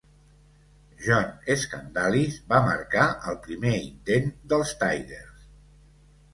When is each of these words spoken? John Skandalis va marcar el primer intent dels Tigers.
John 1.07 1.51
Skandalis 1.65 2.39
va 2.55 2.63
marcar 2.69 3.05
el 3.33 3.39
primer 3.47 3.77
intent 3.93 4.35
dels 4.55 4.77
Tigers. 4.85 5.49